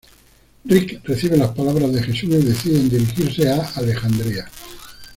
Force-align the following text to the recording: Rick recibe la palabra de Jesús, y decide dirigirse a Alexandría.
Rick 0.65 1.03
recibe 1.03 1.37
la 1.37 1.53
palabra 1.53 1.87
de 1.87 2.01
Jesús, 2.01 2.31
y 2.31 2.41
decide 2.43 2.79
dirigirse 2.89 3.51
a 3.51 3.67
Alexandría. 3.75 4.49